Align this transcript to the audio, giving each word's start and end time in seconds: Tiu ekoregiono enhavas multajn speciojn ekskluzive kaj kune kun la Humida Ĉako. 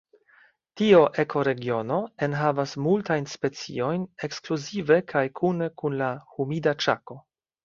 Tiu 0.79 1.01
ekoregiono 1.23 1.99
enhavas 2.27 2.73
multajn 2.87 3.29
speciojn 3.35 4.09
ekskluzive 4.29 4.99
kaj 5.15 5.25
kune 5.43 5.69
kun 5.83 6.01
la 6.03 6.11
Humida 6.33 6.75
Ĉako. 6.87 7.21